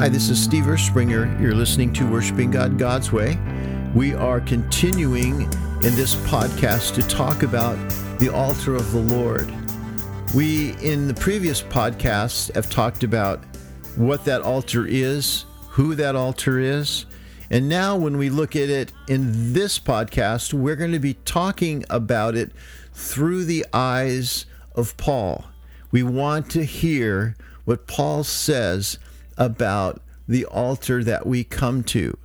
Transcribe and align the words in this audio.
Hi, 0.00 0.08
this 0.08 0.30
is 0.30 0.42
Steve 0.42 0.64
Erspringer. 0.64 1.38
You're 1.38 1.54
listening 1.54 1.92
to 1.92 2.10
Worshiping 2.10 2.50
God 2.50 2.78
God's 2.78 3.12
Way. 3.12 3.38
We 3.94 4.14
are 4.14 4.40
continuing 4.40 5.42
in 5.42 5.94
this 5.94 6.14
podcast 6.14 6.94
to 6.94 7.02
talk 7.02 7.42
about 7.42 7.76
the 8.18 8.30
altar 8.32 8.74
of 8.74 8.92
the 8.92 9.00
Lord. 9.00 9.52
We, 10.34 10.70
in 10.78 11.06
the 11.06 11.12
previous 11.12 11.60
podcast, 11.60 12.54
have 12.54 12.70
talked 12.70 13.04
about 13.04 13.44
what 13.96 14.24
that 14.24 14.40
altar 14.40 14.86
is, 14.86 15.44
who 15.68 15.94
that 15.96 16.16
altar 16.16 16.58
is. 16.58 17.04
And 17.50 17.68
now, 17.68 17.94
when 17.94 18.16
we 18.16 18.30
look 18.30 18.56
at 18.56 18.70
it 18.70 18.94
in 19.06 19.52
this 19.52 19.78
podcast, 19.78 20.54
we're 20.54 20.76
going 20.76 20.92
to 20.92 20.98
be 20.98 21.18
talking 21.26 21.84
about 21.90 22.36
it 22.36 22.52
through 22.94 23.44
the 23.44 23.66
eyes 23.74 24.46
of 24.74 24.96
Paul. 24.96 25.44
We 25.90 26.02
want 26.02 26.50
to 26.52 26.64
hear 26.64 27.36
what 27.66 27.86
Paul 27.86 28.24
says 28.24 28.98
about 29.40 30.00
the 30.28 30.44
altar 30.44 31.02
that 31.02 31.26
we 31.26 31.42
come 31.42 31.82
to. 31.82 32.16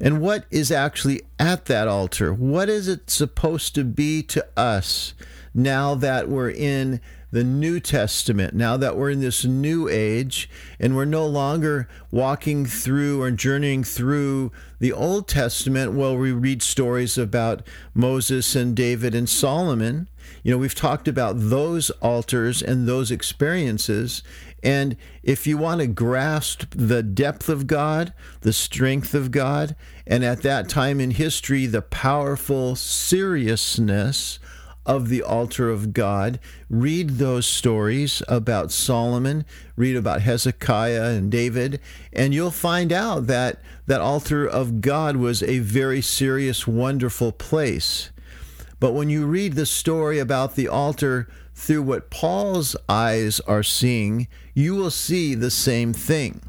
And 0.00 0.20
what 0.20 0.46
is 0.50 0.72
actually 0.72 1.22
at 1.38 1.66
that 1.66 1.86
altar? 1.86 2.32
What 2.32 2.68
is 2.68 2.88
it 2.88 3.10
supposed 3.10 3.74
to 3.74 3.84
be 3.84 4.22
to 4.24 4.46
us 4.56 5.14
now 5.54 5.94
that 5.96 6.28
we're 6.28 6.50
in 6.50 7.00
the 7.30 7.44
New 7.44 7.80
Testament, 7.80 8.54
now 8.54 8.76
that 8.76 8.96
we're 8.96 9.10
in 9.10 9.20
this 9.20 9.44
new 9.44 9.88
age 9.88 10.50
and 10.78 10.94
we're 10.94 11.04
no 11.06 11.26
longer 11.26 11.88
walking 12.10 12.66
through 12.66 13.22
or 13.22 13.30
journeying 13.30 13.84
through 13.84 14.52
the 14.80 14.92
Old 14.92 15.28
Testament 15.28 15.92
while 15.92 16.16
we 16.16 16.32
read 16.32 16.62
stories 16.62 17.16
about 17.16 17.62
Moses 17.94 18.54
and 18.54 18.76
David 18.76 19.14
and 19.14 19.28
Solomon? 19.28 20.08
You 20.42 20.52
know, 20.52 20.58
we've 20.58 20.74
talked 20.74 21.08
about 21.08 21.34
those 21.38 21.90
altars 22.00 22.62
and 22.62 22.86
those 22.86 23.10
experiences. 23.10 24.22
And 24.62 24.96
if 25.22 25.46
you 25.46 25.58
want 25.58 25.80
to 25.80 25.86
grasp 25.86 26.66
the 26.70 27.02
depth 27.02 27.48
of 27.48 27.66
God, 27.66 28.12
the 28.42 28.52
strength 28.52 29.14
of 29.14 29.30
God, 29.30 29.74
and 30.06 30.24
at 30.24 30.42
that 30.42 30.68
time 30.68 31.00
in 31.00 31.12
history, 31.12 31.66
the 31.66 31.82
powerful 31.82 32.76
seriousness 32.76 34.38
of 34.84 35.08
the 35.08 35.22
altar 35.22 35.70
of 35.70 35.92
God, 35.92 36.40
read 36.68 37.10
those 37.10 37.46
stories 37.46 38.22
about 38.26 38.72
Solomon, 38.72 39.44
read 39.76 39.96
about 39.96 40.22
Hezekiah 40.22 41.10
and 41.10 41.30
David, 41.30 41.80
and 42.12 42.34
you'll 42.34 42.50
find 42.50 42.92
out 42.92 43.26
that 43.28 43.60
that 43.86 44.00
altar 44.00 44.46
of 44.46 44.80
God 44.80 45.16
was 45.16 45.42
a 45.42 45.60
very 45.60 46.02
serious, 46.02 46.66
wonderful 46.66 47.30
place. 47.30 48.10
But 48.82 48.94
when 48.94 49.10
you 49.10 49.26
read 49.26 49.52
the 49.52 49.64
story 49.64 50.18
about 50.18 50.56
the 50.56 50.66
altar 50.66 51.28
through 51.54 51.82
what 51.82 52.10
Paul's 52.10 52.74
eyes 52.88 53.38
are 53.46 53.62
seeing, 53.62 54.26
you 54.54 54.74
will 54.74 54.90
see 54.90 55.36
the 55.36 55.52
same 55.52 55.92
thing. 55.92 56.40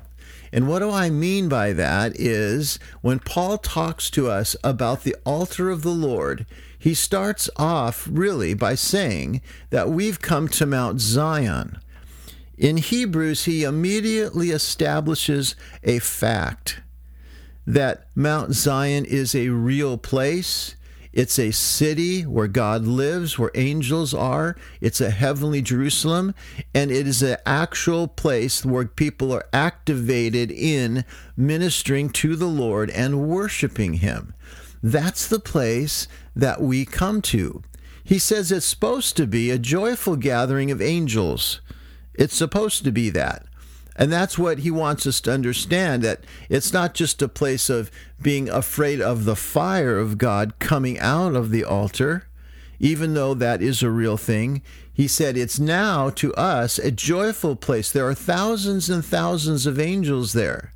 And 0.51 0.67
what 0.67 0.79
do 0.79 0.89
I 0.89 1.11
mean 1.11 1.47
by 1.47 1.73
that 1.73 2.19
is 2.19 2.79
when 3.01 3.19
Paul 3.19 3.59
talks 3.59 4.09
to 4.09 4.31
us 4.31 4.55
about 4.63 5.03
the 5.03 5.15
altar 5.23 5.69
of 5.69 5.83
the 5.83 5.91
Lord, 5.91 6.47
he 6.79 6.95
starts 6.95 7.51
off 7.55 8.07
really 8.09 8.55
by 8.55 8.73
saying 8.73 9.43
that 9.69 9.89
we've 9.89 10.19
come 10.19 10.47
to 10.47 10.65
Mount 10.65 11.01
Zion. 11.01 11.77
In 12.57 12.77
Hebrews, 12.77 13.45
he 13.45 13.63
immediately 13.63 14.49
establishes 14.49 15.55
a 15.83 15.99
fact 15.99 16.81
that 17.67 18.07
Mount 18.15 18.53
Zion 18.53 19.05
is 19.05 19.35
a 19.35 19.49
real 19.49 19.99
place. 19.99 20.75
It's 21.13 21.37
a 21.37 21.51
city 21.51 22.23
where 22.23 22.47
God 22.47 22.85
lives, 22.85 23.37
where 23.37 23.51
angels 23.53 24.13
are. 24.15 24.55
It's 24.81 24.99
a 24.99 25.11
heavenly 25.11 25.61
Jerusalem, 25.61 26.33
and 26.73 26.89
it 26.89 27.07
is 27.07 27.21
an 27.21 27.37
actual 27.45 28.07
place 28.07 28.65
where 28.65 28.85
people 28.85 29.31
are 29.31 29.45
activated 29.53 30.49
in 30.49 31.05
ministering 31.37 32.09
to 32.09 32.35
the 32.35 32.47
Lord 32.47 32.89
and 32.89 33.29
worshiping 33.29 33.95
Him. 33.95 34.33
That's 34.81 35.27
the 35.27 35.39
place 35.39 36.07
that 36.35 36.61
we 36.61 36.83
come 36.83 37.21
to. 37.21 37.61
He 38.03 38.17
says 38.19 38.51
it's 38.51 38.65
supposed 38.65 39.15
to 39.17 39.27
be 39.27 39.51
a 39.51 39.59
joyful 39.59 40.15
gathering 40.15 40.71
of 40.71 40.81
angels. 40.81 41.61
It's 42.15 42.35
supposed 42.35 42.83
to 42.83 42.91
be 42.91 43.09
that. 43.11 43.45
And 43.95 44.11
that's 44.11 44.37
what 44.37 44.59
he 44.59 44.71
wants 44.71 45.05
us 45.05 45.21
to 45.21 45.31
understand 45.31 46.03
that 46.03 46.21
it's 46.49 46.73
not 46.73 46.93
just 46.93 47.21
a 47.21 47.27
place 47.27 47.69
of 47.69 47.91
being 48.21 48.49
afraid 48.49 49.01
of 49.01 49.25
the 49.25 49.35
fire 49.35 49.99
of 49.99 50.17
God 50.17 50.57
coming 50.59 50.99
out 50.99 51.35
of 51.35 51.51
the 51.51 51.63
altar, 51.63 52.27
even 52.79 53.13
though 53.13 53.33
that 53.33 53.61
is 53.61 53.83
a 53.83 53.91
real 53.91 54.17
thing. 54.17 54.61
He 54.91 55.07
said 55.07 55.37
it's 55.37 55.59
now 55.59 56.09
to 56.11 56.33
us 56.35 56.77
a 56.77 56.91
joyful 56.91 57.55
place. 57.55 57.91
There 57.91 58.07
are 58.07 58.15
thousands 58.15 58.89
and 58.89 59.03
thousands 59.03 59.65
of 59.65 59.79
angels 59.79 60.33
there. 60.33 60.73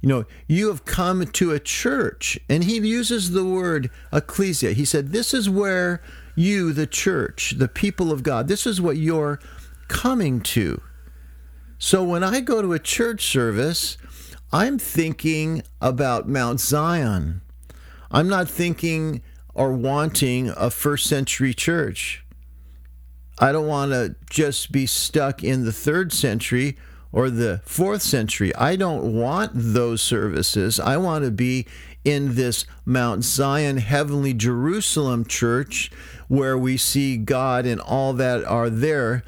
You 0.00 0.08
know, 0.08 0.24
you 0.48 0.68
have 0.68 0.84
come 0.84 1.24
to 1.24 1.52
a 1.52 1.60
church, 1.60 2.38
and 2.48 2.64
he 2.64 2.78
uses 2.78 3.30
the 3.30 3.44
word 3.44 3.88
ecclesia. 4.12 4.72
He 4.72 4.84
said, 4.84 5.12
This 5.12 5.32
is 5.32 5.48
where 5.48 6.02
you, 6.34 6.72
the 6.72 6.88
church, 6.88 7.54
the 7.56 7.68
people 7.68 8.10
of 8.10 8.24
God, 8.24 8.48
this 8.48 8.66
is 8.66 8.80
what 8.80 8.96
you're 8.96 9.38
coming 9.86 10.40
to. 10.40 10.80
So 11.84 12.04
when 12.04 12.22
I 12.22 12.38
go 12.38 12.62
to 12.62 12.74
a 12.74 12.78
church 12.78 13.26
service, 13.26 13.98
I'm 14.52 14.78
thinking 14.78 15.64
about 15.80 16.28
Mount 16.28 16.60
Zion. 16.60 17.40
I'm 18.08 18.28
not 18.28 18.48
thinking 18.48 19.20
or 19.52 19.72
wanting 19.72 20.50
a 20.50 20.70
first 20.70 21.08
century 21.08 21.52
church. 21.52 22.24
I 23.40 23.50
don't 23.50 23.66
want 23.66 23.90
to 23.90 24.14
just 24.30 24.70
be 24.70 24.86
stuck 24.86 25.42
in 25.42 25.64
the 25.64 25.72
third 25.72 26.12
century 26.12 26.78
or 27.10 27.28
the 27.28 27.60
fourth 27.64 28.02
century. 28.02 28.54
I 28.54 28.76
don't 28.76 29.18
want 29.18 29.50
those 29.52 30.00
services. 30.00 30.78
I 30.78 30.98
want 30.98 31.24
to 31.24 31.32
be 31.32 31.66
in 32.04 32.36
this 32.36 32.64
Mount 32.86 33.24
Zion, 33.24 33.78
heavenly 33.78 34.34
Jerusalem 34.34 35.24
church 35.24 35.90
where 36.28 36.56
we 36.56 36.76
see 36.76 37.16
God 37.16 37.66
and 37.66 37.80
all 37.80 38.12
that 38.12 38.44
are 38.44 38.70
there 38.70 39.24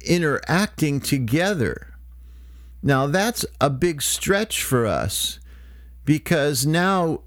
interacting 0.00 1.00
together. 1.00 1.87
Now, 2.82 3.06
that's 3.06 3.44
a 3.60 3.70
big 3.70 4.02
stretch 4.02 4.62
for 4.62 4.86
us 4.86 5.40
because 6.04 6.64
now 6.64 7.20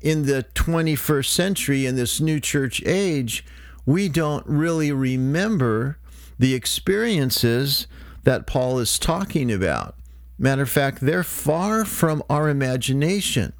in 0.00 0.26
the 0.26 0.44
21st 0.54 1.26
century, 1.26 1.86
in 1.86 1.96
this 1.96 2.20
new 2.20 2.40
church 2.40 2.82
age, 2.84 3.44
we 3.84 4.08
don't 4.08 4.46
really 4.46 4.92
remember 4.92 5.98
the 6.38 6.54
experiences 6.54 7.86
that 8.24 8.46
Paul 8.46 8.78
is 8.78 8.98
talking 8.98 9.52
about. 9.52 9.94
Matter 10.38 10.62
of 10.62 10.70
fact, 10.70 11.00
they're 11.00 11.22
far 11.22 11.84
from 11.84 12.22
our 12.28 12.48
imagination. 12.48 13.52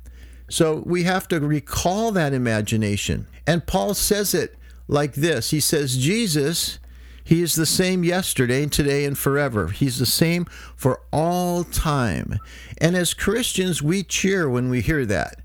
So 0.50 0.82
we 0.84 1.04
have 1.04 1.26
to 1.28 1.40
recall 1.40 2.12
that 2.12 2.34
imagination. 2.34 3.26
And 3.46 3.66
Paul 3.66 3.94
says 3.94 4.34
it 4.34 4.56
like 4.88 5.14
this 5.14 5.50
He 5.50 5.60
says, 5.60 5.96
Jesus 5.96 6.78
he 7.26 7.42
is 7.42 7.56
the 7.56 7.66
same 7.66 8.04
yesterday, 8.04 8.66
today, 8.66 9.04
and 9.04 9.18
forever. 9.18 9.66
He's 9.66 9.98
the 9.98 10.06
same 10.06 10.44
for 10.76 11.02
all 11.12 11.64
time. 11.64 12.38
And 12.78 12.94
as 12.94 13.14
Christians, 13.14 13.82
we 13.82 14.04
cheer 14.04 14.48
when 14.48 14.70
we 14.70 14.80
hear 14.80 15.04
that. 15.06 15.40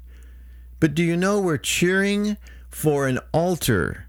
But 0.79 0.93
do 0.93 1.01
you 1.01 1.17
know 1.17 1.41
we're 1.41 1.57
cheering 1.57 2.37
for 2.69 3.07
an 3.07 3.17
altar 3.33 4.05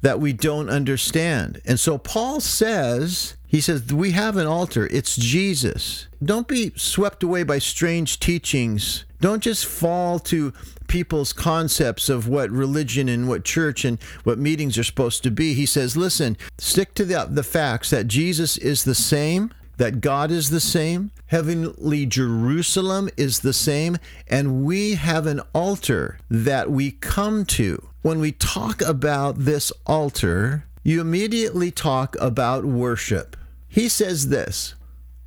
that 0.00 0.18
we 0.18 0.32
don't 0.32 0.68
understand? 0.68 1.62
And 1.64 1.78
so 1.78 1.96
Paul 1.96 2.40
says, 2.40 3.36
he 3.46 3.60
says, 3.60 3.92
we 3.92 4.10
have 4.10 4.36
an 4.36 4.48
altar. 4.48 4.88
It's 4.90 5.14
Jesus. 5.14 6.08
Don't 6.20 6.48
be 6.48 6.72
swept 6.74 7.22
away 7.22 7.44
by 7.44 7.60
strange 7.60 8.18
teachings. 8.18 9.04
Don't 9.20 9.42
just 9.42 9.66
fall 9.66 10.18
to 10.20 10.52
people's 10.88 11.32
concepts 11.32 12.08
of 12.08 12.28
what 12.28 12.50
religion 12.50 13.08
and 13.08 13.28
what 13.28 13.44
church 13.44 13.84
and 13.84 14.00
what 14.24 14.38
meetings 14.38 14.78
are 14.78 14.84
supposed 14.84 15.22
to 15.22 15.30
be. 15.30 15.54
He 15.54 15.66
says, 15.66 15.96
listen, 15.96 16.36
stick 16.58 16.94
to 16.94 17.04
the, 17.04 17.26
the 17.28 17.42
facts 17.42 17.90
that 17.90 18.06
Jesus 18.06 18.56
is 18.56 18.84
the 18.84 18.94
same, 18.94 19.52
that 19.78 20.00
God 20.00 20.30
is 20.30 20.50
the 20.50 20.60
same, 20.60 21.10
heavenly 21.26 22.06
Jerusalem 22.06 23.08
is 23.16 23.40
the 23.40 23.52
same, 23.52 23.98
and 24.28 24.64
we 24.64 24.94
have 24.94 25.26
an 25.26 25.40
altar 25.54 26.18
that 26.30 26.70
we 26.70 26.92
come 26.92 27.44
to. 27.46 27.88
When 28.02 28.20
we 28.20 28.32
talk 28.32 28.80
about 28.82 29.38
this 29.38 29.72
altar, 29.86 30.64
you 30.82 31.00
immediately 31.00 31.70
talk 31.70 32.16
about 32.20 32.64
worship. 32.64 33.36
He 33.68 33.88
says 33.88 34.28
this 34.28 34.74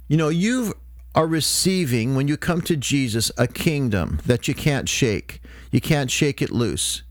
You 0.08 0.18
know, 0.18 0.30
you 0.30 0.74
are 1.16 1.28
receiving, 1.28 2.16
when 2.16 2.28
you 2.28 2.38
come 2.38 2.62
to 2.62 2.76
Jesus, 2.76 3.32
a 3.38 3.48
kingdom 3.48 4.20
that 4.26 4.48
you 4.48 4.54
can't 4.54 4.88
shake. 4.88 5.42
You 5.72 5.82
can't 5.82 6.12
shake 6.12 6.42
it 6.42 6.52
loose. 6.52 7.04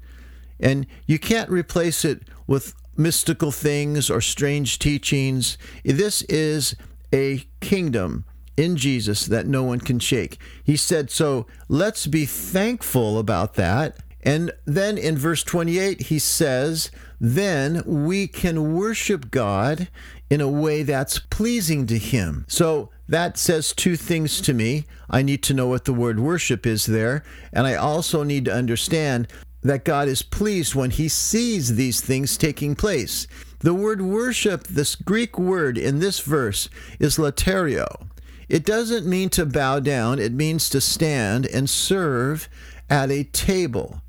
And 0.60 0.86
you 1.06 1.18
can't 1.18 1.50
replace 1.50 2.04
it 2.04 2.22
with 2.46 2.74
mystical 2.96 3.52
things 3.52 4.10
or 4.10 4.20
strange 4.20 4.78
teachings. 4.78 5.58
This 5.84 6.22
is 6.22 6.74
a 7.12 7.44
kingdom 7.60 8.24
in 8.56 8.76
Jesus 8.76 9.26
that 9.26 9.46
no 9.46 9.62
one 9.62 9.78
can 9.78 9.98
shake. 9.98 10.38
He 10.64 10.76
said, 10.76 11.10
so 11.10 11.46
let's 11.68 12.06
be 12.06 12.26
thankful 12.26 13.18
about 13.18 13.54
that. 13.54 13.98
And 14.22 14.52
then 14.64 14.98
in 14.98 15.16
verse 15.16 15.44
28, 15.44 16.02
he 16.02 16.18
says, 16.18 16.90
then 17.20 17.82
we 17.86 18.26
can 18.26 18.74
worship 18.74 19.30
God 19.30 19.88
in 20.28 20.40
a 20.40 20.48
way 20.48 20.82
that's 20.82 21.18
pleasing 21.18 21.86
to 21.86 21.98
Him. 21.98 22.44
So 22.48 22.90
that 23.08 23.38
says 23.38 23.72
two 23.72 23.96
things 23.96 24.40
to 24.42 24.52
me. 24.52 24.84
I 25.08 25.22
need 25.22 25.42
to 25.44 25.54
know 25.54 25.66
what 25.66 25.86
the 25.86 25.94
word 25.94 26.20
worship 26.20 26.66
is 26.66 26.86
there, 26.86 27.24
and 27.52 27.66
I 27.66 27.74
also 27.74 28.22
need 28.22 28.44
to 28.44 28.54
understand 28.54 29.28
that 29.62 29.84
God 29.84 30.08
is 30.08 30.22
pleased 30.22 30.74
when 30.74 30.90
He 30.90 31.08
sees 31.08 31.74
these 31.76 32.00
things 32.00 32.36
taking 32.36 32.76
place. 32.76 33.26
The 33.60 33.74
word 33.74 34.00
worship, 34.00 34.66
this 34.68 34.94
Greek 34.94 35.38
word 35.38 35.76
in 35.78 35.98
this 35.98 36.20
verse, 36.20 36.68
is 37.00 37.16
laterio. 37.16 38.06
It 38.48 38.64
doesn't 38.64 39.06
mean 39.06 39.30
to 39.30 39.44
bow 39.44 39.80
down, 39.80 40.18
it 40.18 40.32
means 40.32 40.70
to 40.70 40.80
stand 40.80 41.46
and 41.46 41.68
serve 41.68 42.48
at 42.88 43.10
a 43.10 43.24
table, 43.24 44.00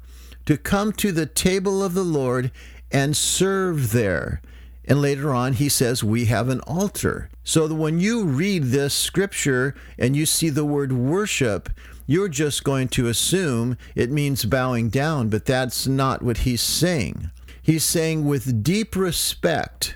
to 0.45 0.57
come 0.57 0.94
to 0.94 1.12
the 1.12 1.25
table 1.25 1.84
of 1.84 1.94
the 1.94 2.04
Lord 2.04 2.52
and 2.92 3.16
serve 3.16 3.92
there. 3.92 4.42
And 4.86 5.02
later 5.02 5.34
on, 5.34 5.54
he 5.54 5.69
says, 5.69 6.04
We 6.04 6.25
have 6.25 6.50
an 6.50 6.62
altar. 6.62 7.29
So 7.44 7.74
when 7.74 8.00
you 8.00 8.26
read 8.26 8.66
this 8.66 8.94
scripture 8.94 9.76
and 9.98 10.16
you 10.16 10.26
see 10.26 10.50
the 10.50 10.66
word 10.66 10.92
worship, 10.92 11.70
you're 12.06 12.30
just 12.30 12.64
going 12.64 12.88
to 12.90 13.08
assume 13.08 13.78
it 13.96 14.12
means 14.12 14.46
bowing 14.46 14.90
down, 14.90 15.30
but 15.30 15.46
that's 15.46 15.88
not 15.88 16.22
what 16.22 16.40
he's 16.40 16.62
saying. 16.62 17.30
He's 17.62 17.84
saying, 17.84 18.26
with 18.26 18.64
deep 18.64 18.96
respect, 18.96 19.96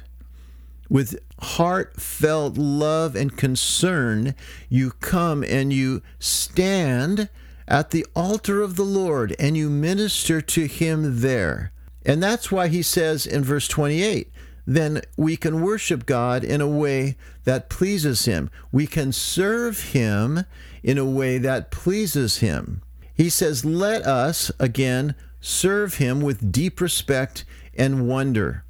with 0.90 1.20
heartfelt 1.42 2.58
love 2.58 3.16
and 3.16 3.36
concern, 3.36 4.36
you 4.70 4.92
come 5.00 5.44
and 5.44 5.74
you 5.74 6.04
stand 6.20 7.30
at 7.68 7.90
the 7.90 8.06
altar 8.16 8.62
of 8.62 8.76
the 8.76 8.84
Lord 8.84 9.36
and 9.40 9.58
you 9.58 9.70
minister 9.70 10.40
to 10.42 10.68
him 10.68 11.22
there. 11.22 11.72
And 12.06 12.22
that's 12.22 12.52
why 12.52 12.68
he 12.68 12.82
says 12.82 13.26
in 13.26 13.44
verse 13.44 13.68
28 13.68 14.32
then 14.66 15.02
we 15.18 15.36
can 15.36 15.62
worship 15.62 16.06
God 16.06 16.44
in 16.44 16.62
a 16.62 16.68
way 16.68 17.18
that 17.44 17.70
pleases 17.70 18.26
Him. 18.26 18.50
We 18.72 18.88
can 18.88 19.12
serve 19.12 19.92
Him 19.92 20.46
in 20.82 20.98
a 20.98 21.06
way 21.06 21.38
that 21.38 21.72
pleases 21.72 22.38
Him. 22.38 22.82
He 23.14 23.30
says, 23.30 23.66
Let 23.66 24.06
us, 24.06 24.52
again, 24.60 25.16
serve 25.42 25.96
Him 25.96 26.22
with 26.22 26.52
deep 26.52 26.80
respect 26.80 27.46
and 27.76 28.08
wonder 28.08 28.64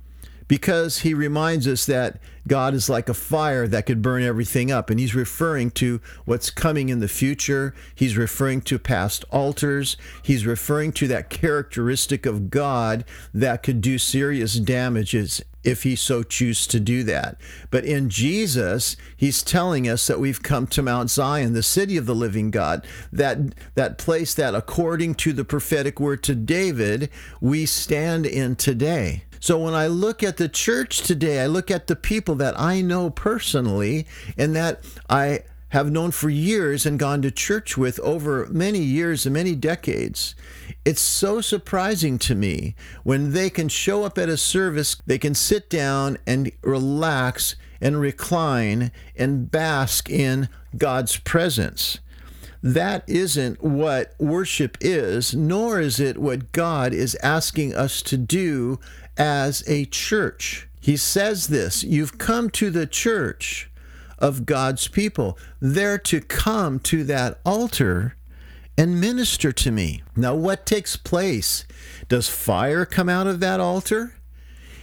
because 0.47 0.99
he 0.99 1.13
reminds 1.13 1.67
us 1.67 1.85
that 1.85 2.19
God 2.47 2.73
is 2.73 2.89
like 2.89 3.09
a 3.09 3.13
fire 3.13 3.67
that 3.67 3.85
could 3.85 4.01
burn 4.01 4.23
everything 4.23 4.71
up. 4.71 4.89
And 4.89 4.99
he's 4.99 5.15
referring 5.15 5.71
to 5.71 6.01
what's 6.25 6.49
coming 6.49 6.89
in 6.89 6.99
the 6.99 7.07
future. 7.07 7.73
He's 7.95 8.17
referring 8.17 8.61
to 8.61 8.79
past 8.79 9.25
altars. 9.31 9.97
He's 10.21 10.45
referring 10.45 10.91
to 10.93 11.07
that 11.07 11.29
characteristic 11.29 12.25
of 12.25 12.49
God 12.49 13.05
that 13.33 13.63
could 13.63 13.81
do 13.81 13.97
serious 13.97 14.55
damages 14.55 15.41
if 15.63 15.83
he 15.83 15.95
so 15.95 16.23
choose 16.23 16.67
to 16.67 16.79
do 16.79 17.03
that. 17.03 17.37
But 17.71 17.85
in 17.85 18.09
Jesus, 18.09 18.97
he's 19.15 19.41
telling 19.41 19.87
us 19.87 20.07
that 20.07 20.19
we've 20.19 20.43
come 20.43 20.67
to 20.67 20.81
Mount 20.81 21.09
Zion, 21.09 21.53
the 21.53 21.63
city 21.63 21.97
of 21.97 22.05
the 22.05 22.15
living 22.15 22.51
God, 22.51 22.85
that 23.11 23.37
that 23.75 23.97
place 23.97 24.33
that 24.35 24.53
according 24.53 25.15
to 25.15 25.33
the 25.33 25.45
prophetic 25.45 25.99
word 25.99 26.23
to 26.23 26.35
David, 26.35 27.09
we 27.39 27.65
stand 27.65 28.25
in 28.25 28.55
today. 28.55 29.23
So 29.43 29.57
when 29.57 29.73
I 29.73 29.87
look 29.87 30.23
at 30.23 30.37
the 30.37 30.47
church 30.47 31.01
today, 31.01 31.43
I 31.43 31.47
look 31.47 31.69
at 31.69 31.87
the 31.87 31.97
people 31.97 32.35
that 32.35 32.57
I 32.57 32.79
know 32.79 33.09
personally 33.09 34.07
and 34.37 34.55
that 34.55 34.85
I 35.09 35.41
have 35.67 35.91
known 35.91 36.11
for 36.11 36.29
years 36.29 36.85
and 36.85 36.97
gone 36.97 37.21
to 37.23 37.29
church 37.29 37.77
with 37.77 37.99
over 37.99 38.47
many 38.49 38.79
years 38.79 39.25
and 39.25 39.33
many 39.33 39.53
decades. 39.53 40.33
It's 40.85 41.01
so 41.01 41.41
surprising 41.41 42.17
to 42.19 42.35
me 42.35 42.73
when 43.03 43.33
they 43.33 43.49
can 43.49 43.67
show 43.67 44.05
up 44.05 44.17
at 44.17 44.29
a 44.29 44.37
service, 44.37 44.95
they 45.05 45.17
can 45.17 45.35
sit 45.35 45.69
down 45.69 46.19
and 46.25 46.49
relax 46.61 47.57
and 47.81 47.99
recline 47.99 48.93
and 49.17 49.51
bask 49.51 50.09
in 50.09 50.47
God's 50.77 51.17
presence. 51.17 51.99
That 52.65 53.03
isn't 53.07 53.61
what 53.61 54.15
worship 54.19 54.77
is, 54.79 55.35
nor 55.35 55.81
is 55.81 55.99
it 55.99 56.17
what 56.17 56.53
God 56.53 56.93
is 56.93 57.17
asking 57.21 57.75
us 57.75 58.01
to 58.03 58.15
do 58.15 58.79
as 59.17 59.63
a 59.67 59.85
church. 59.85 60.67
He 60.79 60.97
says 60.97 61.47
this 61.47 61.83
You've 61.83 62.17
come 62.17 62.49
to 62.51 62.69
the 62.69 62.87
church 62.87 63.69
of 64.19 64.45
God's 64.45 64.87
people. 64.87 65.37
They're 65.59 65.97
to 65.99 66.21
come 66.21 66.79
to 66.79 67.03
that 67.05 67.39
altar 67.45 68.15
and 68.77 68.99
minister 68.99 69.51
to 69.51 69.71
me. 69.71 70.03
Now, 70.15 70.35
what 70.35 70.65
takes 70.65 70.95
place? 70.95 71.65
Does 72.07 72.27
fire 72.27 72.85
come 72.85 73.09
out 73.09 73.27
of 73.27 73.39
that 73.39 73.59
altar? 73.59 74.15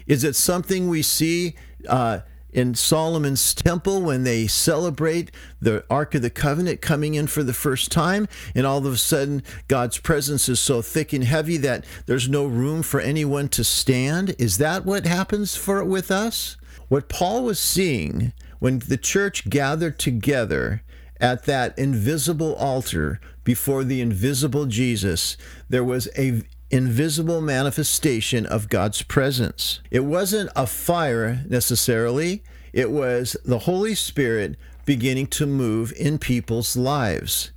Is 0.06 0.24
it 0.24 0.36
something 0.36 0.88
we 0.88 1.02
see 1.02 1.54
uh, 1.88 2.20
in 2.52 2.74
Solomon's 2.74 3.54
temple 3.54 4.02
when 4.02 4.24
they 4.24 4.46
celebrate 4.46 5.30
the 5.60 5.84
Ark 5.90 6.14
of 6.14 6.22
the 6.22 6.30
Covenant 6.30 6.80
coming 6.80 7.14
in 7.14 7.26
for 7.26 7.42
the 7.42 7.52
first 7.52 7.90
time, 7.92 8.28
and 8.54 8.66
all 8.66 8.78
of 8.78 8.92
a 8.92 8.96
sudden 8.96 9.42
God's 9.68 9.98
presence 9.98 10.48
is 10.48 10.60
so 10.60 10.82
thick 10.82 11.12
and 11.12 11.24
heavy 11.24 11.56
that 11.58 11.84
there's 12.06 12.28
no 12.28 12.46
room 12.46 12.82
for 12.82 13.00
anyone 13.00 13.48
to 13.50 13.64
stand? 13.64 14.34
Is 14.38 14.58
that 14.58 14.84
what 14.84 15.06
happens 15.06 15.56
for 15.56 15.84
with 15.84 16.10
us? 16.10 16.56
What 16.88 17.08
Paul 17.08 17.44
was 17.44 17.58
seeing 17.58 18.32
when 18.58 18.80
the 18.80 18.96
church 18.96 19.48
gathered 19.48 19.98
together 19.98 20.82
at 21.20 21.44
that 21.44 21.78
invisible 21.78 22.54
altar 22.54 23.20
before 23.44 23.84
the 23.84 24.00
invisible 24.00 24.66
Jesus, 24.66 25.36
there 25.68 25.84
was 25.84 26.08
a 26.16 26.42
invisible 26.70 27.40
manifestation 27.40 28.46
of 28.46 28.68
God's 28.68 29.02
presence. 29.02 29.80
It 29.90 30.04
wasn't 30.04 30.50
a 30.54 30.66
fire 30.66 31.44
necessarily, 31.48 32.42
it 32.72 32.90
was 32.90 33.36
the 33.44 33.60
Holy 33.60 33.94
Spirit 33.94 34.56
beginning 34.84 35.26
to 35.26 35.46
move 35.46 35.92
in 35.98 36.18
people's 36.18 36.76
lives. 36.76 37.50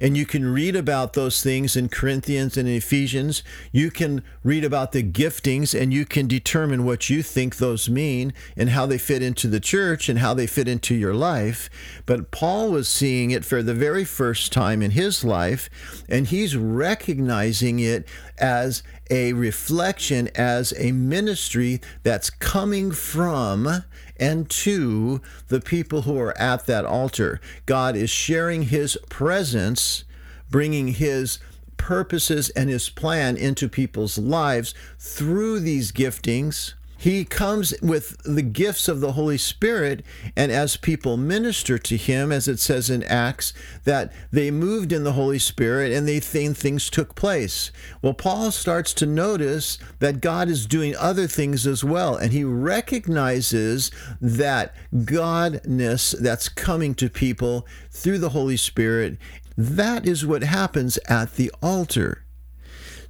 And 0.00 0.16
you 0.16 0.24
can 0.24 0.46
read 0.46 0.74
about 0.74 1.12
those 1.12 1.42
things 1.42 1.76
in 1.76 1.88
Corinthians 1.88 2.56
and 2.56 2.68
Ephesians. 2.68 3.42
You 3.70 3.90
can 3.90 4.22
read 4.42 4.64
about 4.64 4.92
the 4.92 5.02
giftings 5.02 5.78
and 5.78 5.92
you 5.92 6.06
can 6.06 6.26
determine 6.26 6.84
what 6.84 7.10
you 7.10 7.22
think 7.22 7.56
those 7.56 7.88
mean 7.88 8.32
and 8.56 8.70
how 8.70 8.86
they 8.86 8.98
fit 8.98 9.22
into 9.22 9.46
the 9.46 9.60
church 9.60 10.08
and 10.08 10.18
how 10.18 10.32
they 10.32 10.46
fit 10.46 10.66
into 10.66 10.94
your 10.94 11.14
life. 11.14 11.68
But 12.06 12.30
Paul 12.30 12.70
was 12.70 12.88
seeing 12.88 13.30
it 13.30 13.44
for 13.44 13.62
the 13.62 13.74
very 13.74 14.04
first 14.04 14.52
time 14.52 14.82
in 14.82 14.92
his 14.92 15.22
life, 15.22 15.68
and 16.08 16.26
he's 16.26 16.56
recognizing 16.56 17.78
it 17.78 18.08
as 18.38 18.82
a 19.10 19.32
reflection, 19.32 20.28
as 20.34 20.72
a 20.78 20.92
ministry 20.92 21.80
that's 22.02 22.30
coming 22.30 22.92
from 22.92 23.84
and 24.18 24.48
to 24.50 25.20
the 25.48 25.60
people 25.60 26.02
who 26.02 26.18
are 26.18 26.36
at 26.38 26.66
that 26.66 26.84
altar. 26.84 27.40
God 27.66 27.96
is 27.96 28.10
sharing 28.10 28.62
his 28.62 28.96
presence, 29.08 30.04
bringing 30.50 30.88
his 30.88 31.38
purposes 31.76 32.50
and 32.50 32.68
his 32.68 32.88
plan 32.90 33.36
into 33.36 33.68
people's 33.68 34.18
lives 34.18 34.74
through 34.98 35.60
these 35.60 35.90
giftings 35.92 36.74
he 37.00 37.24
comes 37.24 37.72
with 37.80 38.22
the 38.24 38.42
gifts 38.42 38.86
of 38.86 39.00
the 39.00 39.12
Holy 39.12 39.38
Spirit, 39.38 40.04
and 40.36 40.52
as 40.52 40.76
people 40.76 41.16
minister 41.16 41.78
to 41.78 41.96
him, 41.96 42.30
as 42.30 42.46
it 42.46 42.60
says 42.60 42.90
in 42.90 43.02
Acts, 43.04 43.54
that 43.84 44.12
they 44.30 44.50
moved 44.50 44.92
in 44.92 45.02
the 45.02 45.14
Holy 45.14 45.38
Spirit 45.38 45.92
and 45.92 46.06
they 46.06 46.20
think 46.20 46.58
things 46.58 46.90
took 46.90 47.14
place. 47.14 47.72
Well, 48.02 48.12
Paul 48.12 48.50
starts 48.50 48.92
to 48.94 49.06
notice 49.06 49.78
that 50.00 50.20
God 50.20 50.50
is 50.50 50.66
doing 50.66 50.94
other 50.94 51.26
things 51.26 51.66
as 51.66 51.82
well, 51.82 52.16
and 52.16 52.34
he 52.34 52.44
recognizes 52.44 53.90
that 54.20 54.74
godness 54.94 56.14
that's 56.20 56.50
coming 56.50 56.94
to 56.96 57.08
people 57.08 57.66
through 57.90 58.18
the 58.18 58.28
Holy 58.28 58.58
Spirit. 58.58 59.16
That 59.56 60.06
is 60.06 60.26
what 60.26 60.42
happens 60.42 60.98
at 61.08 61.36
the 61.36 61.50
altar. 61.62 62.24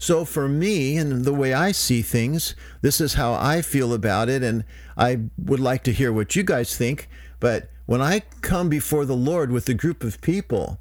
So 0.00 0.24
for 0.24 0.48
me 0.48 0.96
and 0.96 1.26
the 1.26 1.34
way 1.34 1.52
I 1.52 1.72
see 1.72 2.00
things, 2.00 2.56
this 2.80 3.02
is 3.02 3.14
how 3.14 3.34
I 3.34 3.60
feel 3.60 3.92
about 3.92 4.30
it. 4.30 4.42
And 4.42 4.64
I 4.96 5.20
would 5.36 5.60
like 5.60 5.84
to 5.84 5.92
hear 5.92 6.10
what 6.10 6.34
you 6.34 6.42
guys 6.42 6.74
think. 6.74 7.06
But 7.38 7.70
when 7.84 8.00
I 8.00 8.22
come 8.40 8.70
before 8.70 9.04
the 9.04 9.14
Lord 9.14 9.52
with 9.52 9.68
a 9.68 9.74
group 9.74 10.02
of 10.02 10.22
people, 10.22 10.78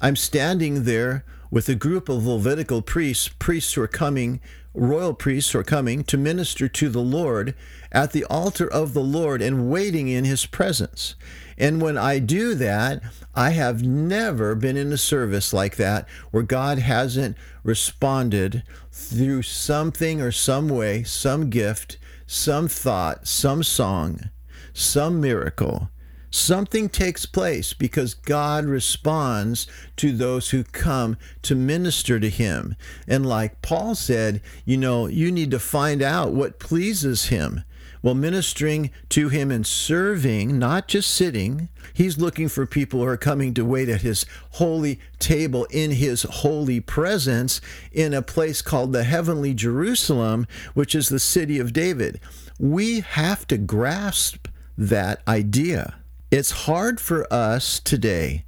I'm 0.00 0.14
standing 0.14 0.84
there 0.84 1.24
with 1.50 1.68
a 1.68 1.74
group 1.74 2.08
of 2.08 2.24
Levitical 2.24 2.80
priests, 2.80 3.28
priests 3.40 3.72
who 3.72 3.82
are 3.82 3.88
coming, 3.88 4.40
royal 4.74 5.14
priests 5.14 5.54
are 5.54 5.62
coming 5.62 6.04
to 6.04 6.16
minister 6.16 6.68
to 6.68 6.88
the 6.88 7.00
Lord 7.00 7.54
at 7.90 8.12
the 8.12 8.24
altar 8.24 8.70
of 8.70 8.94
the 8.94 9.02
Lord 9.02 9.42
and 9.42 9.70
waiting 9.70 10.08
in 10.08 10.24
his 10.24 10.46
presence. 10.46 11.14
And 11.58 11.82
when 11.82 11.98
I 11.98 12.18
do 12.20 12.54
that, 12.54 13.02
I 13.34 13.50
have 13.50 13.82
never 13.82 14.54
been 14.54 14.76
in 14.76 14.92
a 14.92 14.96
service 14.96 15.52
like 15.52 15.76
that 15.76 16.08
where 16.30 16.42
God 16.42 16.78
hasn't 16.78 17.36
responded 17.62 18.62
through 18.90 19.42
something 19.42 20.20
or 20.20 20.32
some 20.32 20.68
way, 20.68 21.02
some 21.02 21.50
gift, 21.50 21.98
some 22.26 22.68
thought, 22.68 23.26
some 23.26 23.62
song, 23.62 24.30
some 24.72 25.20
miracle. 25.20 25.90
Something 26.30 26.88
takes 26.88 27.26
place 27.26 27.72
because 27.72 28.14
God 28.14 28.64
responds 28.64 29.66
to 29.96 30.12
those 30.12 30.50
who 30.50 30.62
come 30.62 31.16
to 31.42 31.56
minister 31.56 32.20
to 32.20 32.30
Him. 32.30 32.76
And 33.08 33.26
like 33.26 33.62
Paul 33.62 33.94
said, 33.94 34.40
you 34.64 34.76
know, 34.76 35.06
you 35.06 35.32
need 35.32 35.50
to 35.50 35.58
find 35.58 36.02
out 36.02 36.32
what 36.32 36.60
pleases 36.60 37.26
Him. 37.26 37.64
Well, 38.02 38.14
ministering 38.14 38.90
to 39.10 39.28
him 39.28 39.50
and 39.50 39.66
serving, 39.66 40.58
not 40.58 40.88
just 40.88 41.10
sitting, 41.10 41.68
he's 41.92 42.18
looking 42.18 42.48
for 42.48 42.64
people 42.64 43.00
who 43.00 43.06
are 43.06 43.18
coming 43.18 43.52
to 43.54 43.64
wait 43.64 43.90
at 43.90 44.00
his 44.00 44.24
holy 44.52 44.98
table 45.18 45.66
in 45.66 45.90
his 45.90 46.22
holy 46.22 46.80
presence 46.80 47.60
in 47.92 48.14
a 48.14 48.22
place 48.22 48.62
called 48.62 48.94
the 48.94 49.04
heavenly 49.04 49.52
Jerusalem, 49.52 50.46
which 50.72 50.94
is 50.94 51.10
the 51.10 51.18
city 51.18 51.58
of 51.58 51.74
David. 51.74 52.20
We 52.58 53.00
have 53.00 53.46
to 53.48 53.58
grasp 53.58 54.48
that 54.78 55.20
idea. 55.28 55.99
It's 56.30 56.52
hard 56.52 57.00
for 57.00 57.26
us 57.32 57.80
today 57.80 58.44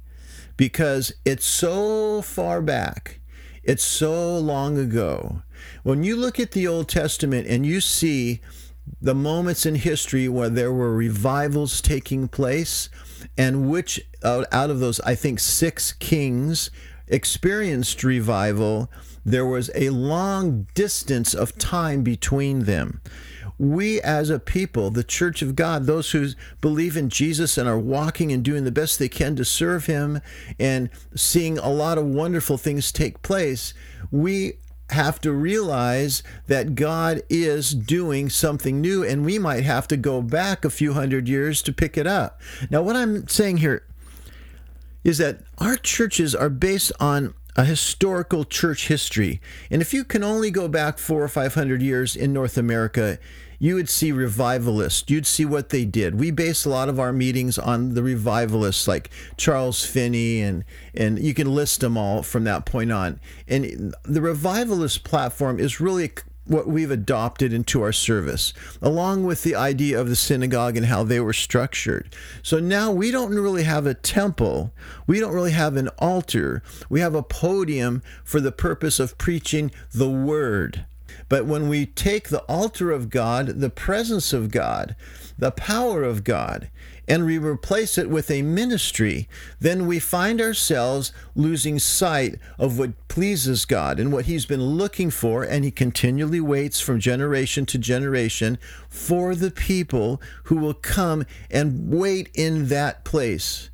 because 0.55 1.11
it's 1.25 1.45
so 1.45 2.21
far 2.21 2.61
back. 2.61 3.19
It's 3.61 3.83
so 3.83 4.37
long 4.37 4.77
ago. 4.77 5.41
When 5.83 6.01
you 6.01 6.15
look 6.15 6.39
at 6.39 6.51
the 6.51 6.65
Old 6.65 6.87
Testament 6.87 7.45
and 7.45 7.65
you 7.65 7.81
see 7.81 8.39
the 9.01 9.13
moments 9.13 9.65
in 9.65 9.75
history 9.75 10.29
where 10.29 10.47
there 10.47 10.71
were 10.71 10.95
revivals 10.95 11.81
taking 11.81 12.29
place, 12.29 12.87
and 13.37 13.69
which 13.69 13.99
out, 14.23 14.47
of 14.53 14.79
those, 14.79 15.01
I 15.01 15.15
think, 15.15 15.41
six 15.41 15.91
kings 15.91 16.71
experienced 17.09 18.01
revival, 18.01 18.89
there 19.25 19.45
was 19.45 19.69
a 19.75 19.89
long 19.89 20.67
distance 20.73 21.33
of 21.33 21.57
time 21.57 22.01
between 22.01 22.59
them. 22.59 23.01
We, 23.57 24.01
as 24.01 24.29
a 24.29 24.39
people, 24.39 24.89
the 24.89 25.03
church 25.03 25.41
of 25.41 25.55
God, 25.55 25.85
those 25.85 26.11
who 26.11 26.29
believe 26.61 26.97
in 26.97 27.09
Jesus 27.09 27.57
and 27.57 27.69
are 27.69 27.79
walking 27.79 28.31
and 28.31 28.43
doing 28.43 28.63
the 28.63 28.71
best 28.71 28.99
they 28.99 29.09
can 29.09 29.35
to 29.35 29.45
serve 29.45 29.85
Him 29.85 30.21
and 30.59 30.89
seeing 31.15 31.57
a 31.57 31.69
lot 31.69 31.97
of 31.97 32.05
wonderful 32.05 32.57
things 32.57 32.91
take 32.91 33.21
place, 33.21 33.73
we 34.11 34.53
have 34.89 35.19
to 35.21 35.31
realize 35.31 36.23
that 36.47 36.75
God 36.75 37.21
is 37.29 37.73
doing 37.73 38.29
something 38.29 38.81
new, 38.81 39.03
and 39.03 39.25
we 39.25 39.39
might 39.39 39.63
have 39.63 39.87
to 39.89 39.97
go 39.97 40.21
back 40.21 40.63
a 40.63 40.69
few 40.69 40.93
hundred 40.93 41.27
years 41.27 41.61
to 41.63 41.73
pick 41.73 41.97
it 41.97 42.07
up. 42.07 42.41
Now, 42.69 42.81
what 42.81 42.95
I'm 42.95 43.27
saying 43.27 43.57
here 43.57 43.83
is 45.03 45.17
that 45.17 45.39
our 45.57 45.75
churches 45.77 46.33
are 46.33 46.49
based 46.49 46.91
on 46.99 47.33
a 47.55 47.65
historical 47.65 48.43
church 48.43 48.87
history. 48.87 49.41
And 49.69 49.81
if 49.81 49.93
you 49.93 50.03
can 50.03 50.23
only 50.23 50.51
go 50.51 50.67
back 50.67 50.97
four 50.97 51.21
or 51.23 51.27
five 51.27 51.53
hundred 51.53 51.81
years 51.81 52.15
in 52.15 52.33
North 52.33 52.57
America, 52.57 53.19
you 53.59 53.75
would 53.75 53.89
see 53.89 54.11
revivalists. 54.11 55.09
You'd 55.09 55.25
see 55.25 55.45
what 55.45 55.69
they 55.69 55.85
did. 55.85 56.19
We 56.19 56.31
base 56.31 56.65
a 56.65 56.69
lot 56.69 56.89
of 56.89 56.99
our 56.99 57.13
meetings 57.13 57.57
on 57.57 57.93
the 57.93 58.03
revivalists 58.03 58.87
like 58.87 59.09
Charles 59.37 59.85
Finney 59.85 60.41
and 60.41 60.65
and 60.93 61.19
you 61.19 61.33
can 61.33 61.53
list 61.53 61.79
them 61.79 61.97
all 61.97 62.23
from 62.23 62.43
that 62.43 62.65
point 62.65 62.91
on. 62.91 63.19
And 63.47 63.95
the 64.03 64.21
revivalist 64.21 65.03
platform 65.03 65.59
is 65.59 65.79
really 65.79 66.11
what 66.45 66.67
we've 66.67 66.91
adopted 66.91 67.53
into 67.53 67.81
our 67.81 67.93
service, 67.93 68.53
along 68.81 69.23
with 69.23 69.43
the 69.43 69.55
idea 69.55 69.99
of 69.99 70.09
the 70.09 70.15
synagogue 70.15 70.75
and 70.75 70.87
how 70.87 71.03
they 71.03 71.19
were 71.19 71.33
structured. 71.33 72.13
So 72.41 72.59
now 72.59 72.91
we 72.91 73.11
don't 73.11 73.33
really 73.33 73.63
have 73.63 73.85
a 73.85 73.93
temple, 73.93 74.73
we 75.07 75.19
don't 75.19 75.33
really 75.33 75.51
have 75.51 75.77
an 75.77 75.89
altar, 75.99 76.61
we 76.89 76.99
have 76.99 77.15
a 77.15 77.23
podium 77.23 78.01
for 78.23 78.39
the 78.39 78.51
purpose 78.51 78.99
of 78.99 79.17
preaching 79.17 79.71
the 79.93 80.09
word. 80.09 80.85
But 81.29 81.45
when 81.45 81.69
we 81.69 81.85
take 81.85 82.29
the 82.29 82.43
altar 82.43 82.91
of 82.91 83.09
God, 83.09 83.47
the 83.47 83.69
presence 83.69 84.33
of 84.33 84.51
God, 84.51 84.95
the 85.37 85.51
power 85.51 86.03
of 86.03 86.23
God, 86.23 86.69
and 87.07 87.25
we 87.25 87.37
replace 87.37 87.97
it 87.97 88.09
with 88.09 88.31
a 88.31 88.41
ministry, 88.41 89.27
then 89.59 89.87
we 89.87 89.99
find 89.99 90.39
ourselves 90.39 91.11
losing 91.35 91.79
sight 91.79 92.39
of 92.57 92.77
what 92.79 93.07
pleases 93.07 93.65
God 93.65 93.99
and 93.99 94.11
what 94.11 94.25
He's 94.25 94.45
been 94.45 94.63
looking 94.63 95.09
for, 95.09 95.43
and 95.43 95.65
He 95.65 95.71
continually 95.71 96.39
waits 96.39 96.79
from 96.79 96.99
generation 96.99 97.65
to 97.67 97.77
generation 97.77 98.57
for 98.89 99.35
the 99.35 99.51
people 99.51 100.21
who 100.45 100.55
will 100.57 100.73
come 100.73 101.25
and 101.51 101.89
wait 101.93 102.29
in 102.33 102.67
that 102.67 103.03
place. 103.03 103.69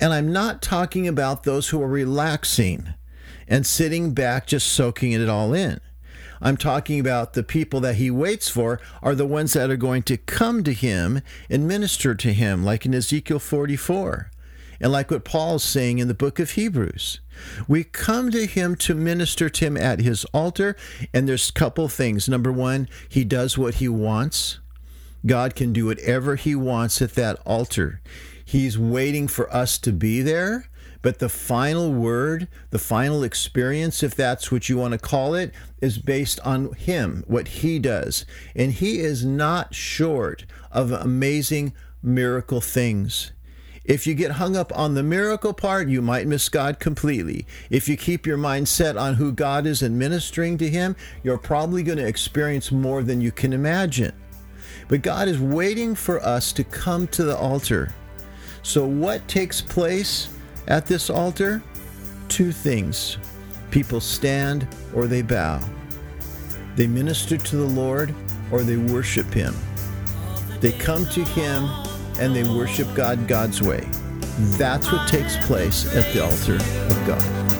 And 0.00 0.12
I'm 0.12 0.32
not 0.32 0.62
talking 0.62 1.06
about 1.06 1.44
those 1.44 1.68
who 1.68 1.80
are 1.82 1.88
relaxing 1.88 2.94
and 3.46 3.66
sitting 3.66 4.14
back 4.14 4.46
just 4.46 4.68
soaking 4.68 5.12
it 5.12 5.28
all 5.28 5.52
in. 5.52 5.80
I'm 6.40 6.56
talking 6.56 6.98
about 6.98 7.34
the 7.34 7.42
people 7.42 7.80
that 7.80 7.96
he 7.96 8.10
waits 8.10 8.48
for 8.48 8.80
are 9.02 9.14
the 9.14 9.26
ones 9.26 9.52
that 9.52 9.70
are 9.70 9.76
going 9.76 10.02
to 10.04 10.16
come 10.16 10.64
to 10.64 10.72
him 10.72 11.20
and 11.50 11.68
minister 11.68 12.14
to 12.14 12.32
him, 12.32 12.64
like 12.64 12.86
in 12.86 12.94
Ezekiel 12.94 13.38
44, 13.38 14.30
and 14.80 14.90
like 14.90 15.10
what 15.10 15.24
Paul's 15.24 15.64
saying 15.64 15.98
in 15.98 16.08
the 16.08 16.14
book 16.14 16.38
of 16.38 16.52
Hebrews. 16.52 17.20
We 17.68 17.84
come 17.84 18.30
to 18.30 18.46
him 18.46 18.74
to 18.76 18.94
minister 18.94 19.50
to 19.50 19.66
him 19.66 19.76
at 19.76 20.00
his 20.00 20.24
altar, 20.26 20.76
and 21.12 21.28
there's 21.28 21.50
a 21.50 21.54
couple 21.54 21.88
things. 21.88 22.28
Number 22.28 22.52
one, 22.52 22.88
he 23.08 23.24
does 23.24 23.58
what 23.58 23.74
he 23.74 23.88
wants. 23.88 24.58
God 25.26 25.54
can 25.54 25.74
do 25.74 25.86
whatever 25.86 26.36
he 26.36 26.54
wants 26.54 27.02
at 27.02 27.14
that 27.14 27.38
altar. 27.44 28.00
He's 28.42 28.78
waiting 28.78 29.28
for 29.28 29.52
us 29.54 29.78
to 29.78 29.92
be 29.92 30.22
there 30.22 30.70
but 31.02 31.18
the 31.18 31.28
final 31.28 31.92
word, 31.92 32.48
the 32.70 32.78
final 32.78 33.22
experience, 33.22 34.02
if 34.02 34.14
that's 34.14 34.52
what 34.52 34.68
you 34.68 34.76
want 34.76 34.92
to 34.92 34.98
call 34.98 35.34
it, 35.34 35.52
is 35.80 35.98
based 35.98 36.38
on 36.40 36.72
Him, 36.74 37.24
what 37.26 37.48
He 37.48 37.78
does. 37.78 38.26
And 38.54 38.72
He 38.72 38.98
is 39.00 39.24
not 39.24 39.74
short 39.74 40.44
of 40.70 40.92
amazing 40.92 41.72
miracle 42.02 42.60
things. 42.60 43.32
If 43.84 44.06
you 44.06 44.14
get 44.14 44.32
hung 44.32 44.56
up 44.56 44.76
on 44.76 44.94
the 44.94 45.02
miracle 45.02 45.54
part, 45.54 45.88
you 45.88 46.02
might 46.02 46.26
miss 46.26 46.48
God 46.50 46.78
completely. 46.78 47.46
If 47.70 47.88
you 47.88 47.96
keep 47.96 48.26
your 48.26 48.36
mind 48.36 48.68
set 48.68 48.96
on 48.96 49.14
who 49.14 49.32
God 49.32 49.66
is 49.66 49.82
and 49.82 49.98
ministering 49.98 50.58
to 50.58 50.68
Him, 50.68 50.94
you're 51.22 51.38
probably 51.38 51.82
going 51.82 51.98
to 51.98 52.06
experience 52.06 52.70
more 52.70 53.02
than 53.02 53.20
you 53.20 53.32
can 53.32 53.52
imagine. 53.52 54.12
But 54.88 55.02
God 55.02 55.28
is 55.28 55.40
waiting 55.40 55.94
for 55.94 56.20
us 56.20 56.52
to 56.52 56.64
come 56.64 57.06
to 57.08 57.24
the 57.24 57.36
altar. 57.36 57.94
So, 58.62 58.84
what 58.84 59.26
takes 59.26 59.62
place? 59.62 60.28
At 60.68 60.86
this 60.86 61.10
altar, 61.10 61.62
two 62.28 62.52
things 62.52 63.18
people 63.70 64.00
stand 64.00 64.66
or 64.94 65.06
they 65.06 65.22
bow. 65.22 65.60
They 66.76 66.86
minister 66.86 67.36
to 67.36 67.56
the 67.56 67.66
Lord 67.66 68.14
or 68.50 68.62
they 68.62 68.76
worship 68.76 69.32
Him. 69.32 69.54
They 70.60 70.72
come 70.72 71.06
to 71.06 71.24
Him 71.24 71.68
and 72.18 72.34
they 72.34 72.44
worship 72.44 72.92
God 72.94 73.26
God's 73.26 73.62
way. 73.62 73.86
That's 74.58 74.90
what 74.90 75.08
takes 75.08 75.36
place 75.46 75.94
at 75.94 76.12
the 76.12 76.24
altar 76.24 76.56
of 76.56 77.06
God. 77.06 77.50